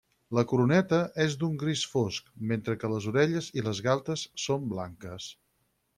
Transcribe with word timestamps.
La 0.35 0.43
coroneta 0.51 1.01
és 1.25 1.35
d'un 1.43 1.59
gris 1.65 1.83
fosc, 1.91 2.33
mentre 2.53 2.77
que 2.85 2.91
les 2.95 3.09
orelles 3.13 3.51
i 3.61 3.67
les 3.69 3.83
galtes 3.89 4.25
són 4.47 4.67
blanques. 4.73 5.29